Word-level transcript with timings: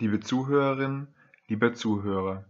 Liebe 0.00 0.18
Zuhörerin, 0.20 1.08
lieber 1.46 1.74
Zuhörer, 1.74 2.46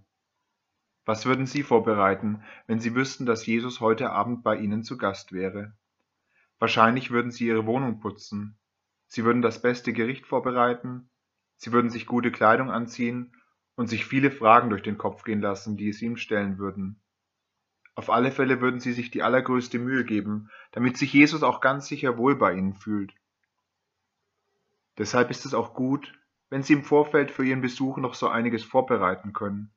was 1.05 1.27
würden 1.27 1.47
Sie 1.47 1.65
vorbereiten, 1.65 2.45
wenn 2.69 2.79
Sie 2.79 2.95
wüssten, 2.95 3.27
dass 3.27 3.45
Jesus 3.45 3.81
heute 3.81 4.11
Abend 4.11 4.45
bei 4.45 4.57
Ihnen 4.57 4.85
zu 4.85 4.97
Gast 4.97 5.33
wäre? 5.33 5.73
Wahrscheinlich 6.61 7.11
würden 7.11 7.33
Sie 7.33 7.49
Ihre 7.49 7.67
Wohnung 7.67 7.99
putzen, 7.99 8.57
Sie 9.09 9.25
würden 9.25 9.43
das 9.43 9.61
beste 9.61 9.93
Gericht 9.93 10.29
vorbereiten, 10.29 11.11
Sie 11.57 11.73
würden 11.73 11.91
sich 11.91 12.07
gute 12.07 12.31
Kleidung 12.31 12.71
anziehen 12.71 13.35
und 13.75 13.89
sich 13.89 14.07
viele 14.07 14.31
Fragen 14.31 14.71
durch 14.71 14.85
den 14.85 14.97
Kopf 14.97 15.25
gehen 15.25 15.41
lassen, 15.41 15.77
die 15.77 15.89
es 15.89 16.01
ihm 16.03 16.17
stellen 16.17 16.57
würden. 16.59 17.01
Auf 17.97 18.11
alle 18.11 18.31
Fälle 18.31 18.61
würden 18.61 18.79
Sie 18.79 18.93
sich 18.93 19.11
die 19.11 19.25
allergrößte 19.25 19.81
Mühe 19.81 20.05
geben, 20.05 20.51
damit 20.71 20.97
sich 20.97 21.13
Jesus 21.13 21.43
auch 21.43 21.61
ganz 21.61 21.89
sicher 21.89 22.17
wohl 22.17 22.37
bei 22.37 22.55
Ihnen 22.55 22.75
fühlt. 22.75 23.13
Deshalb 24.99 25.33
ist 25.33 25.47
es 25.47 25.53
auch 25.53 25.75
gut, 25.75 26.20
wenn 26.51 26.63
Sie 26.65 26.73
im 26.73 26.83
Vorfeld 26.83 27.31
für 27.31 27.45
Ihren 27.45 27.61
Besuch 27.61 27.97
noch 27.97 28.15
so 28.15 28.29
einiges 28.29 28.65
vorbereiten 28.65 29.33
können. 29.33 29.73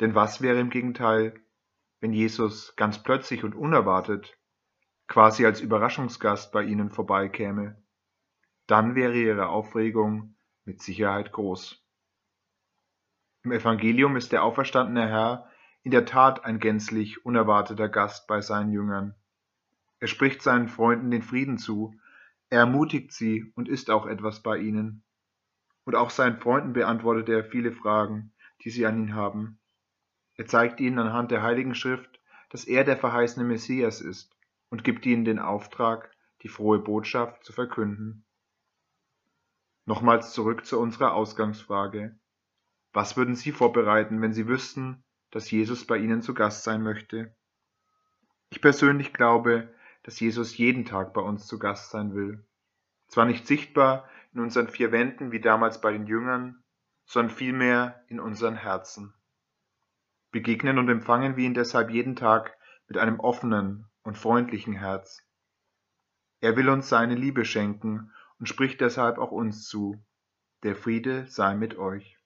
Denn 0.00 0.14
was 0.14 0.42
wäre 0.42 0.60
im 0.60 0.70
Gegenteil, 0.70 1.40
wenn 2.00 2.12
Jesus 2.12 2.74
ganz 2.76 3.02
plötzlich 3.02 3.44
und 3.44 3.54
unerwartet, 3.54 4.36
quasi 5.06 5.46
als 5.46 5.60
Überraschungsgast 5.60 6.52
bei 6.52 6.64
Ihnen 6.64 6.90
vorbeikäme? 6.90 7.80
Dann 8.66 8.94
wäre 8.96 9.14
Ihre 9.14 9.48
Aufregung 9.48 10.34
mit 10.64 10.82
Sicherheit 10.82 11.32
groß. 11.32 11.82
Im 13.44 13.52
Evangelium 13.52 14.16
ist 14.16 14.32
der 14.32 14.42
auferstandene 14.42 15.08
Herr 15.08 15.48
in 15.84 15.92
der 15.92 16.04
Tat 16.04 16.44
ein 16.44 16.58
gänzlich 16.58 17.24
unerwarteter 17.24 17.88
Gast 17.88 18.26
bei 18.26 18.40
seinen 18.40 18.72
Jüngern. 18.72 19.14
Er 20.00 20.08
spricht 20.08 20.42
seinen 20.42 20.68
Freunden 20.68 21.10
den 21.10 21.22
Frieden 21.22 21.56
zu, 21.56 21.94
er 22.50 22.60
ermutigt 22.60 23.12
sie 23.12 23.52
und 23.54 23.68
ist 23.68 23.90
auch 23.90 24.06
etwas 24.06 24.42
bei 24.42 24.58
ihnen 24.58 25.02
und 25.88 25.94
auch 25.94 26.10
seinen 26.10 26.38
Freunden 26.38 26.74
beantwortet 26.74 27.30
er 27.30 27.44
viele 27.44 27.72
Fragen, 27.72 28.34
die 28.62 28.68
sie 28.68 28.84
an 28.84 28.98
ihn 28.98 29.14
haben. 29.14 29.58
Er 30.34 30.44
zeigt 30.44 30.80
ihnen 30.80 30.98
anhand 30.98 31.30
der 31.30 31.42
Heiligen 31.42 31.74
Schrift, 31.74 32.20
dass 32.50 32.66
er 32.66 32.84
der 32.84 32.98
verheißene 32.98 33.46
Messias 33.46 34.02
ist 34.02 34.36
und 34.68 34.84
gibt 34.84 35.06
ihnen 35.06 35.24
den 35.24 35.38
Auftrag, 35.38 36.14
die 36.42 36.48
frohe 36.48 36.78
Botschaft 36.78 37.42
zu 37.42 37.54
verkünden. 37.54 38.26
Nochmals 39.86 40.34
zurück 40.34 40.66
zu 40.66 40.78
unserer 40.78 41.14
Ausgangsfrage. 41.14 42.20
Was 42.92 43.16
würden 43.16 43.34
Sie 43.34 43.50
vorbereiten, 43.50 44.20
wenn 44.20 44.34
Sie 44.34 44.46
wüssten, 44.46 45.02
dass 45.30 45.50
Jesus 45.50 45.86
bei 45.86 45.96
Ihnen 45.96 46.20
zu 46.20 46.34
Gast 46.34 46.64
sein 46.64 46.82
möchte? 46.82 47.34
Ich 48.50 48.60
persönlich 48.60 49.14
glaube, 49.14 49.72
dass 50.02 50.20
Jesus 50.20 50.54
jeden 50.58 50.84
Tag 50.84 51.14
bei 51.14 51.22
uns 51.22 51.46
zu 51.46 51.58
Gast 51.58 51.90
sein 51.92 52.14
will. 52.14 52.44
Zwar 53.06 53.24
nicht 53.24 53.46
sichtbar, 53.46 54.06
in 54.38 54.44
unseren 54.44 54.68
vier 54.68 54.92
Wänden 54.92 55.32
wie 55.32 55.40
damals 55.40 55.80
bei 55.80 55.90
den 55.90 56.06
Jüngern, 56.06 56.62
sondern 57.06 57.34
vielmehr 57.34 58.04
in 58.06 58.20
unseren 58.20 58.54
Herzen. 58.54 59.12
Begegnen 60.30 60.78
und 60.78 60.88
empfangen 60.88 61.36
wir 61.36 61.44
ihn 61.44 61.54
deshalb 61.54 61.90
jeden 61.90 62.14
Tag 62.14 62.56
mit 62.86 62.98
einem 62.98 63.18
offenen 63.18 63.86
und 64.02 64.16
freundlichen 64.16 64.74
Herz. 64.74 65.26
Er 66.40 66.56
will 66.56 66.68
uns 66.68 66.88
seine 66.88 67.16
Liebe 67.16 67.44
schenken 67.44 68.12
und 68.38 68.48
spricht 68.48 68.80
deshalb 68.80 69.18
auch 69.18 69.32
uns 69.32 69.66
zu. 69.66 70.00
Der 70.62 70.76
Friede 70.76 71.26
sei 71.26 71.56
mit 71.56 71.76
euch. 71.76 72.16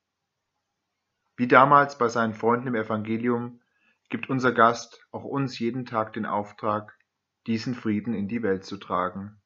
Wie 1.36 1.48
damals 1.48 1.96
bei 1.96 2.08
seinen 2.08 2.34
Freunden 2.34 2.68
im 2.68 2.74
Evangelium 2.74 3.62
gibt 4.10 4.28
unser 4.28 4.52
Gast 4.52 5.06
auch 5.12 5.24
uns 5.24 5.58
jeden 5.58 5.86
Tag 5.86 6.12
den 6.12 6.26
Auftrag, 6.26 6.94
diesen 7.46 7.74
Frieden 7.74 8.12
in 8.12 8.28
die 8.28 8.42
Welt 8.42 8.64
zu 8.64 8.76
tragen. 8.76 9.41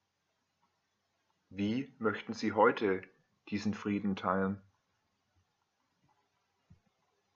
Wie 1.58 1.90
möchten 1.98 2.34
Sie 2.34 2.52
heute 2.52 3.00
diesen 3.48 3.72
Frieden 3.72 4.14
teilen? 4.14 4.60